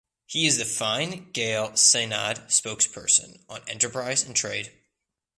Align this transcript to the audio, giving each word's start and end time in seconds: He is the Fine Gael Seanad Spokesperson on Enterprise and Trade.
He 0.25 0.47
is 0.47 0.57
the 0.57 0.65
Fine 0.65 1.29
Gael 1.31 1.73
Seanad 1.73 2.47
Spokesperson 2.47 3.41
on 3.47 3.61
Enterprise 3.67 4.23
and 4.23 4.35
Trade. 4.35 4.71